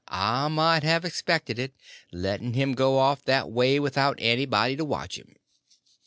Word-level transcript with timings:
I 0.07 0.47
might 0.47 0.81
have 0.81 1.05
expected 1.05 1.59
it, 1.59 1.75
letting 2.11 2.55
him 2.55 2.73
go 2.73 2.97
off 2.97 3.23
that 3.25 3.51
way 3.51 3.79
without 3.79 4.15
anybody 4.19 4.75
to 4.77 4.83
watch 4.83 5.19
him. 5.19 5.35